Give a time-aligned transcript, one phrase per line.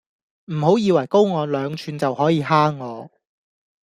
[0.45, 3.11] 唔好以為高我兩吋就可以蝦我